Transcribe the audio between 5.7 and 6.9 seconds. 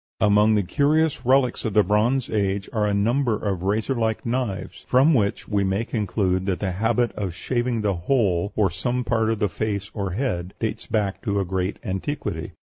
conclude that the